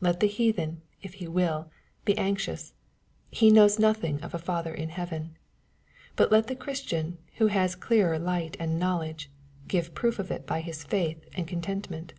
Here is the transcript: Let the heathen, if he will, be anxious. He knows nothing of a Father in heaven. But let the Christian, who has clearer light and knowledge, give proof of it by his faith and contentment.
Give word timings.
Let 0.00 0.18
the 0.18 0.26
heathen, 0.26 0.82
if 1.00 1.14
he 1.22 1.28
will, 1.28 1.70
be 2.04 2.18
anxious. 2.18 2.74
He 3.30 3.52
knows 3.52 3.78
nothing 3.78 4.20
of 4.20 4.34
a 4.34 4.38
Father 4.40 4.74
in 4.74 4.88
heaven. 4.88 5.36
But 6.16 6.32
let 6.32 6.48
the 6.48 6.56
Christian, 6.56 7.18
who 7.36 7.46
has 7.46 7.76
clearer 7.76 8.18
light 8.18 8.56
and 8.58 8.80
knowledge, 8.80 9.30
give 9.68 9.94
proof 9.94 10.18
of 10.18 10.32
it 10.32 10.44
by 10.44 10.60
his 10.60 10.82
faith 10.82 11.24
and 11.36 11.46
contentment. 11.46 12.14